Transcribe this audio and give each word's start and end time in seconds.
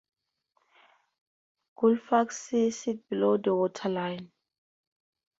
Gullfaks 1.77 2.31
C 2.39 2.71
sits 2.71 3.03
below 3.07 3.37
the 3.37 3.53
waterline. 3.53 4.31